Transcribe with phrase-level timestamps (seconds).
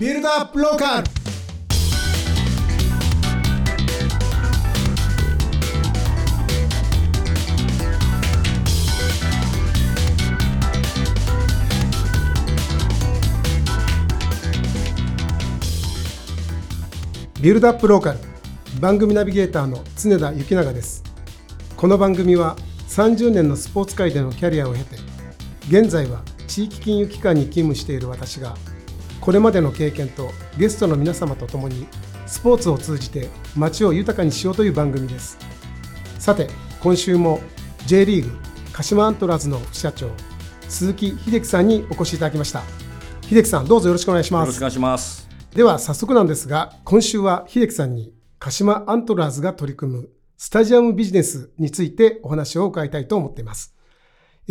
[0.00, 1.08] ビルドアップローカル。
[17.42, 18.18] ビルドアップローカル。
[18.80, 21.04] 番組ナビゲーターの常田幸永です。
[21.76, 22.56] この番組は
[22.88, 24.96] 30年のスポーツ界でのキャリアを経て
[25.68, 28.56] 現在は地域金融機関に勤務している私が
[29.20, 31.86] これまでの経験とゲストの皆様と共に
[32.26, 35.36] スポーツを通じて街を豊かにしようという番組です。
[36.18, 36.48] さて
[36.80, 37.40] 今週も
[37.86, 38.38] J リーグ
[38.72, 40.10] 鹿島アントラーズの副社長
[40.68, 42.62] 鈴木秀樹さんにお越しいただきました。
[43.22, 44.46] 秀樹さんどうぞよろしくお願いします。
[44.46, 45.28] よろしくお願いします。
[45.54, 53.74] では早速なんですが今週は秀樹さんに鹿島アントラーズが取り組むスタジアムビジネスについてお話を伺いたいと思っています。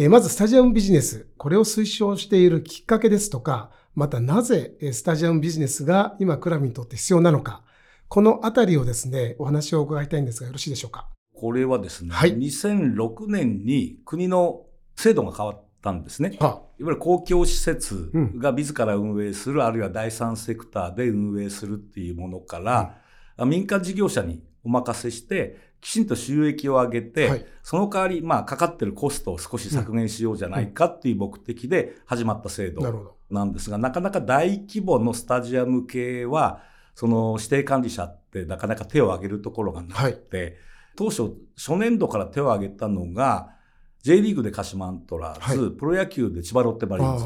[0.09, 7.63] まずスタジアムビジネス、これを推奨しているきっかけですとか、またなぜスタジアムビジネスが今クラブにとって必要なのか、
[8.07, 11.07] このあたりをですね、お話を伺いたいんですがよろしいでしょうか。
[11.35, 14.65] これはですね、はい、2006年に国の
[14.95, 16.35] 制度が変わったんですね。
[16.39, 22.97] はあ、いわゆる公共施設が自ら運営する、うん、あるいは第三セクターで運営するっていうものから、
[23.37, 36.61] うん、民間事業者にお任せして、きちんと収益を上げて、はい、その代わり、まあ、かかってるコストを少し削減しようじゃないかっていう目的で始まった制度なんですが、なかなか大規模のスタジアム系は、
[36.95, 40.53] その指定管理者ってなかなか手を挙げるところがなくて、はい、
[40.97, 43.55] 当初、初年度から手を挙げたのが、
[44.03, 47.25] J リーグで鹿島アントラーズ、はい、プロ野球で千葉ロッテマリーンズ。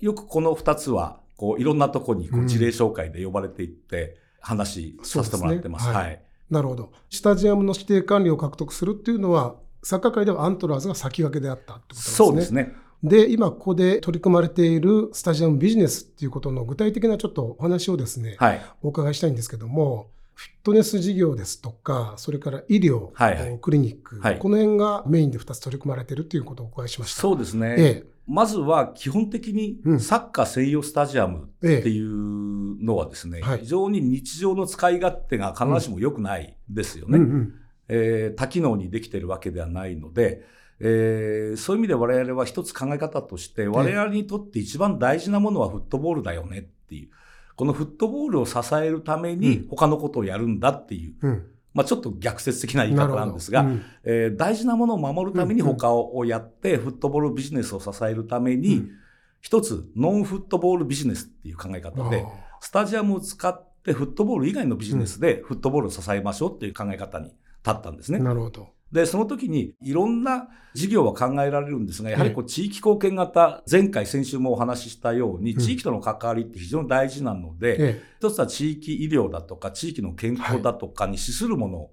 [0.00, 5.86] よくこの2つは、こう、いろんなとこにこう事例紹介で呼ばれていって、話させてもらってます。
[5.86, 6.92] すね、はいなるほど。
[7.10, 12.16] スタジアムの指定管理を獲得するっていうのは、サッカー界ではアントラーズが先駆けであったってことですね。
[12.16, 12.74] そうですね。
[13.02, 27.20] で、今ここで取り組まれているスタジアムビジネスっていうことの具体的なちょっとお話をですね、はい、お伺いしたいんですけども、フィットネス事業ですとか、それから医療、はいはい、クリニック、はい、この辺がメインで2つ取り組まれているということをお伺いしました。
[27.20, 27.76] そうですね。
[27.78, 37.18] ええ、まずは基本的にサッカー専用スタジアムっていうのはですね、ええ非常に日常の使い勝手が必ずしも良くないですよね。
[37.18, 37.54] うんうん、
[37.88, 40.44] えー、多機能にできてるわけではないので、
[40.80, 47.10] えー、そういう意味で我々は一つ考え方として、我々にとって一番大事なものはフットボールだよねっていう、
[47.56, 51.46] このフットボールを支えるために他のことをやるんだっていう、うん。
[51.72, 58.90] まあ、ちょっと逆説的な言い方なんですが、うん、えー、大事なものを守るために他をやって、フットボールビジネスを支えるために、うん、
[59.40, 62.24] 一つ、ノンフットボールビジネスっていう考え方で、
[62.60, 67.36] スタジアムを使ってフットボール以外のビジネスでフットボールを支えましょうっていう考え方に立
[67.70, 68.20] ったんですね。
[68.20, 68.73] なるほど。
[68.92, 81.90] で、その時にいろんな事業は考えられるんですが、やはりこう地域貢献型、前回先週もお話ししたように、地域との関わりって非常に大事なので、一つは地域医療だとか、地域の健康だとかに資するもの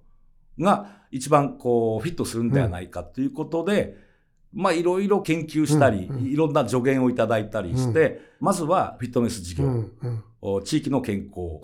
[0.60, 3.98] が一番こうフィットするんではないかということで、
[4.54, 11.60] まあいろいろ研究したり、いろんな助言をいただいたりして、まずはフィットネス事業、地域の健康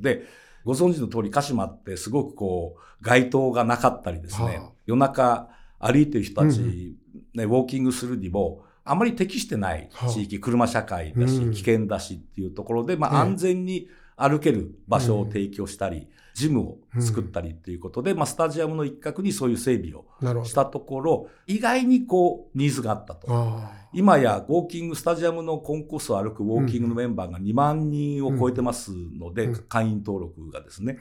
[0.00, 0.22] で、
[0.68, 5.48] ご存知の通り鹿島ってすごくこう街灯がなかったりですね、夜中
[5.78, 6.94] 歩いてる人たち、
[7.32, 16.06] ね、ウォーキングするにも、あまり適してない地域、車社会だし、危険だしっていうところで、まあ安全に歩ける場所を提供したり、
[16.38, 20.04] ジムを作ったりっていうことで、まあスタジアムの一角にそういう整備を
[20.44, 23.26] したところ、意外にこうニーズがあったと。
[23.92, 30.96] 今やウォーキング、スタジアムのコンコースを歩くウォーキングのメンバーが2万人を超えてますので、会員登録がですね。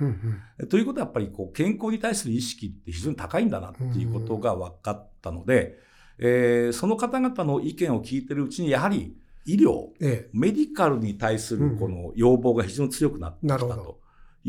[0.69, 5.77] ということはやっぱりこう健康に対する意識って非常に高いんだなっていうことが分かったので、
[6.17, 9.15] えー、その方々の意見を聞いてるうちに、やはり
[9.47, 13.99] 医療、ええ、メディカルに対するこの要望が非常に強くなってきたと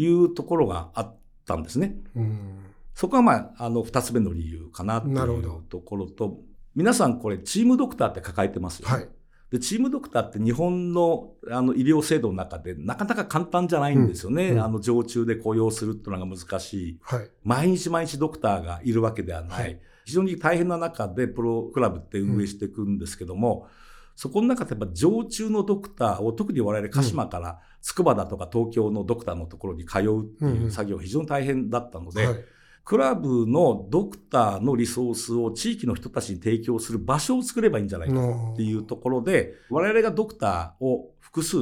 [0.02, 1.96] いうところがあったんですね。
[2.94, 6.38] そこがまあ、あの、二つ目の理由かなというところと、
[6.76, 8.94] 皆さんこれチームドクターって抱えてますよね。
[8.94, 9.08] はい、
[9.50, 14.50] で、チームドクターって日本のあの医療制度の中でなかなか簡単じゃないんですよね。
[14.50, 16.98] うんうん、あの、常駐で雇用するっていうのが難しい。
[17.02, 19.62] はい、毎日毎日ドクターがいるわけではない。
[19.62, 23.87] はい、非常に大変な中でプロクラブって運営していくんですけども、うん
[24.18, 32.26] そこの中でやっぱ常駐のドクターを特に我々鹿島から筑波だとか東京のドクターのところに通うっていう作業が非常に大変だったので、
[32.82, 38.14] クラブのドクターのリソースを地域の人たちに提供する場所を作ればいいんじゃないか
[38.54, 41.56] っていうところで、我々がドクターを複数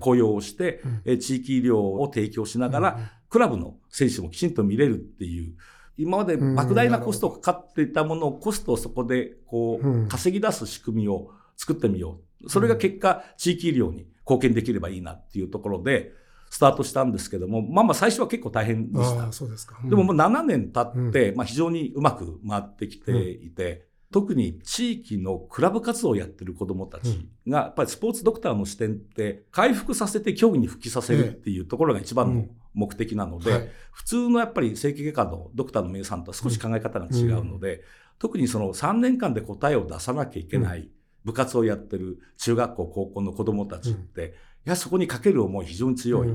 [0.00, 0.82] 雇用して、
[1.20, 2.98] 地域医療を提供しながら、
[3.28, 5.54] クラブの選手もきちんと見れるっていう、
[5.96, 11.30] 今まで莫大なコストがかかっていたものをコストをそこでこう稼ぎ出す仕組みを
[11.60, 12.48] 作ってみよう。
[12.48, 16.12] それが結果、地域医療に貢貢献できればいいなっていうところで、
[16.48, 19.30] スタートしたんですけども、まあまあ最初は結構大変でした。
[19.32, 37.82] そうですか、うん、でももう7年経って、まあ非常にうまく回ってきていて、特に地域のクラブ活動をやってる子どもたちが、やっぱりスポーツドクターの視点って回復させて競技に復帰させるっていうところが一番の目的なので、普通のやっぱり整形外科のドクターの皆さんとは少し考え方が違うので、
[38.18, 40.90] 特にその3年間で答えを出さなきゃいけない
[41.24, 44.34] 部活をやってる中学校高校の子どもたちって、
[44.64, 46.28] やそこにかける思い非常に強い。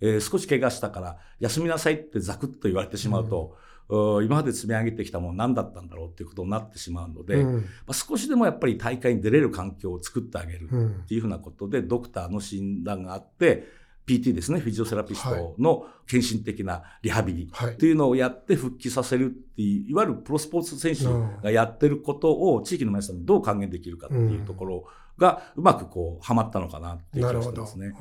[0.00, 3.56] えー、少し怪我したから休みなさいってザクッと言われてしまうと、
[3.88, 10.68] うん、今まで積み上げてきたもの何だったんだろうっていうことになってしまうので、うん、まあ、少しでもやっぱり大会に出れる環境を作ってあげる
[11.04, 13.64] っていうふうなことで、ドクターの診断があって、
[14.06, 17.92] PT ですね、フィジオセラピストの献身的なリハビリってい。
[17.92, 21.04] うのをやって復帰させるっていう、いわゆるプロスポーツ選手
[21.42, 24.84] がやってることを地域の皆さんにどう還元できるかっていうところ
[25.18, 27.94] がうまくこう、はまったのかなっていう気がしてますね。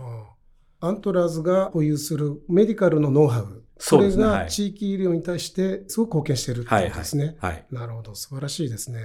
[0.82, 7.36] アントラーズが保有するメディカルのノウハウそれが地域医療に対してすごく貢献しているということですね。
[7.40, 9.00] はい、はい、なるほど、素晴らしいですね。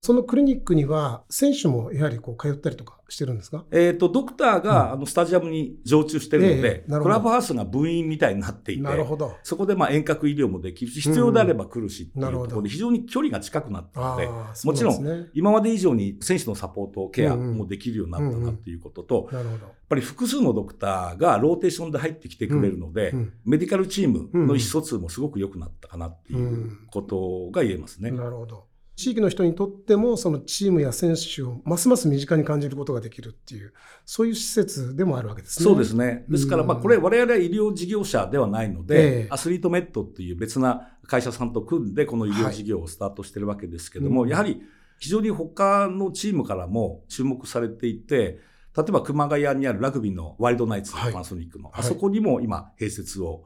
[0.00, 3.64] そのクリニックには、選手もやはりこう通ったりとかしてるんですか？
[3.70, 9.36] えっ、と、ドクターが、あのスタジアムに常駐してるので、えー、クラブハウスが部員みたいになっていて、なるほど。
[9.42, 14.28] そこでまあ遠隔医療もできるし、必要であれば来るしっていうところで、非常に距離が近くなったので、
[14.64, 19.42] もちろん、今まで以上に選手のサポート、ケアもできるようになったなっていうことと、やっ
[19.88, 23.12] ぱり複数のドクターがローテーションで入ってきてくれるので、
[23.44, 28.10] メディカルチームの意思疎通もすごく良くなったかなっていうことが言えますね。
[28.10, 28.64] なるほど。
[28.96, 33.72] 地域の人にとっても、そのチームや選手をますます身近に感じることができるっていう、
[34.06, 35.64] そういう施設でもあるわけですね。
[35.64, 36.24] そうですね。
[36.28, 44.62] ですから、まあ、これ、我々は医療事業者ではないので、えー、アスリートメットっていう別な会社さんと組んで、この医療事業をスタートしてるわけですけども、はいやはり
[44.98, 48.40] 非常に他のチームからも注目されていて、
[48.76, 53.44] 例えば熊谷にあるラグビーのワイルドナイツ、パナソニックの、はい、あそこにも今併設を、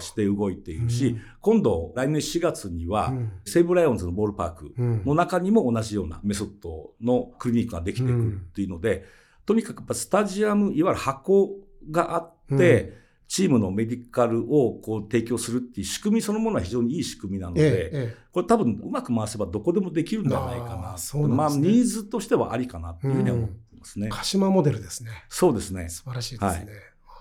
[0.00, 3.12] して動いているし、うん、今度来年4月には、
[3.44, 9.04] 西武ライオンズのボールパークの中にも同じようなメソッドのクリニックができてくるっていうので、
[9.44, 11.50] とにかくスタジアム、いわゆる箱
[11.90, 20.94] があって、チームのメディカルをこう提供するっていう仕組みそのものは非常にいい仕組みなので、ええ、これ多分うまく回せばどこでもできるんじゃないかな。
[20.94, 24.08] あね、まあ、ニーズとしてはありかなっていうふうに思ってますね。
[24.10, 25.10] 鹿島モデルですね。
[25.28, 25.88] そうですね。
[25.88, 26.72] 素晴らしいですね。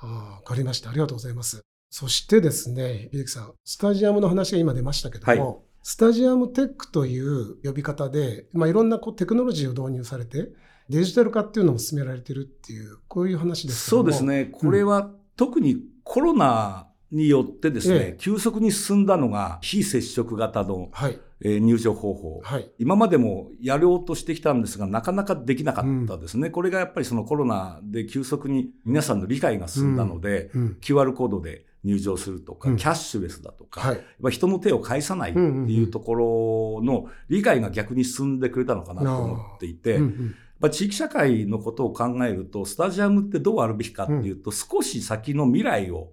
[0.02, 0.90] わ、はい、かりました。
[0.90, 1.62] ありがとうございます。
[1.90, 10.50] そしてですね、秀樹さん、スタジアムの話が今出ましたけども、はい、スタジアムテックという呼び方で、まあ、いろんなこうテクノロジーを導入されて、
[10.90, 14.46] デジタル化っていうのも進められてるっていう、こういう話ですそうですね。
[14.46, 40.70] これは、特にコロナによってですね、ええ、急速に進んだのが非接触型の、はい、えー、入場方法、はい、今までもやろうとしてきたんですが、なかなかできなかったですね、うん、これがやっぱりそのコロナで急速に皆さんの理解が進んだので、うん、QR コードで入場するとか、うん、キャッシュレスだとか、はい、人の手を返さないっていうところの理解が逆に進んでくれたのかなと思っていて、うんうん。
[40.70, 46.12] 地域社会のことを考えると、スタジアムってどうあるべきかっていうと、少し先の未来を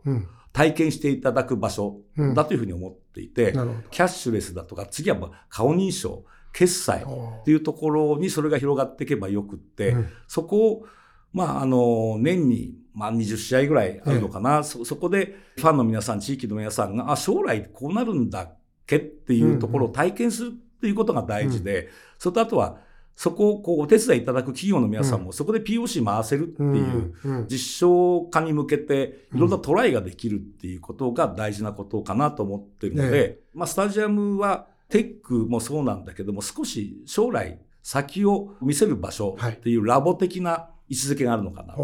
[0.53, 2.01] 体験していただく場所
[2.35, 5.19] だというふうに思っていて、うん、キャッシュレスだとか、次は
[5.49, 10.87] 顔認証、決済っていうところにそれが広がっていけばよくって、うん、そこを、
[11.33, 22.79] まあ、あの、年に、まあ、20試合ぐらいあるのかな、うん、そ、そこでファンの皆さん、地域の皆さんが、あ、将来こうなるんだっけっていうところを体験するっていうことが大事で、それとあとは、
[23.21, 41.77] そこをこうお手伝いいただく企業の皆さんも、そこで POC 回せるっていう実証化に向けていろんなトライができるっていうことが大事なことかなと思ってるので、まあ、スタジアムはテックもそうなんだけども少し将来先を見せる場所っていうラボ的な位置づけがあるのかな。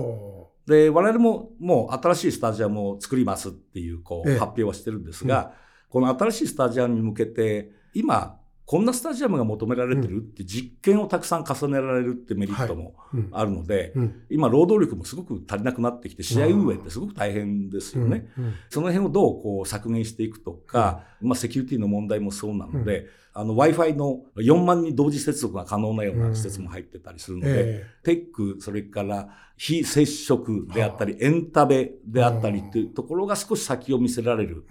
[0.67, 5.53] で、我々ももう新しいスタジアムを作りますっていうこう発表はしてるんですが、
[5.91, 10.19] この新しいスタジアムに向けて今こんなスタジアムが求められてる？
[10.19, 12.97] って実験をたくさん重ねられるってメリットも
[13.31, 13.95] あるので、
[14.29, 18.27] 今労働力もすごく足りなくなってきて試合運営ってすごく大変ですよね。
[18.69, 34.65] その辺をどうこう削減していくとか、まあセキュリティの問題もそうなので、あの Wi-Fi の4万人同時接続が可能なような施設も入ってたりするので、テック、それから非接触であったり、エンタメであったりっていうところが少し先を見せられる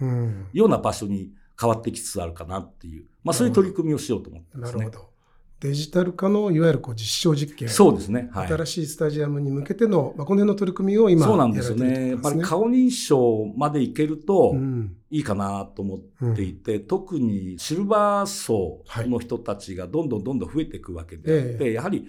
[0.52, 4.78] ような場所に変わってきつつあるかなっていう、まあ、そういう取り組みをしようと思ってますね。
[4.78, 5.16] なるほど。
[5.58, 14.54] デジタル化のいわゆるこう実証実験、そうですね、はい、新しいスタジアムに向けての、まあ、この辺の取り組みを今、そうなんですよね、やっぱり顔認証までいけると
[15.10, 22.06] いいかなと思っていて、うん、特にシルバー層の人たちがどんどんどんどん増えていくわけであって、うん、やはり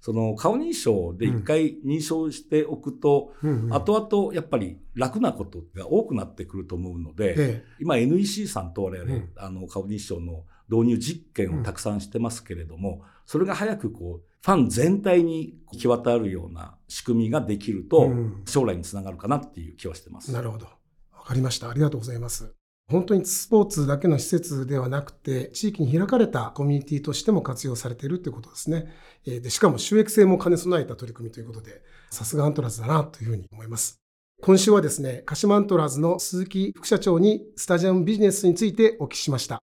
[0.00, 18.10] その顔認証で一回認証しておくと、うんうん、後々やっぱり楽なことが多くなってくると思うので、ええ、今 NEC さんと我々、うん、あの顔認証の導入実験をたくさんしてますけれども、うん、それが早くこうファン全体に行き渡るような仕組みができると、
[18.46, 20.32] 将来につながるかなっていう気はしてます。
[20.32, 20.64] なるほど。
[21.12, 21.68] わかりました。
[21.68, 22.59] ありがとうございます。
[22.90, 28.92] 本当にスポーツだけの施設ではなくて、地域に開かれたコミュニティとしても活用されているということですね。
[29.24, 34.00] でしかも収益性も兼ね備えた取り組みということで、さすがアントラーズだなというふうに思います。
[34.42, 39.60] 今週はですね、鹿島アントラーズの鈴木副社長にスタジアムビジネスについてお聞きしました。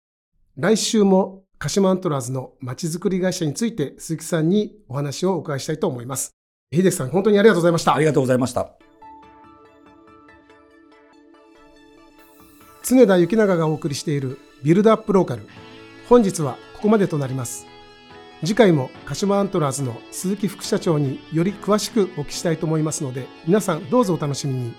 [0.55, 6.31] 来週も鹿島アントラーズのまちづくり会社について鈴木さんにお話をお伺いしたいと思います。
[6.73, 7.95] 秀樹さん、本当にありがとうございました。
[7.95, 8.86] ありがとうございました。
[12.89, 15.45] 常田幸永がお送りしているビルドアップローカル。
[16.07, 17.67] 本日はここまでとなります。
[18.39, 24.73] 次回も鹿島アントラーズの鈴木副社長により詳しくお聞きしたいと思いますので皆さんどうぞお楽しみに。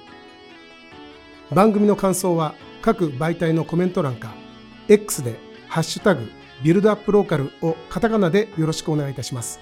[1.51, 4.33] 番組の感想は各媒体のコメント欄か
[4.89, 5.39] X で
[5.69, 6.31] ハッシュタグ
[6.63, 9.61] ビルドアップローカルをカタカナでよろしくお願いいたします。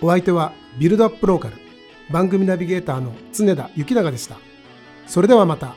[0.00, 1.56] お相手はビルドアップローカル
[2.10, 4.38] 番組ナビゲーターの常田幸永でした。
[5.06, 5.76] それではまた。